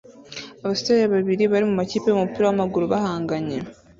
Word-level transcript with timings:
Abasore 0.63 1.01
babiri 1.13 1.43
bari 1.51 1.63
mumakipe 1.69 2.07
yumupira 2.09 2.43
wamaguru 2.49 2.85
bahanganye 2.93 3.57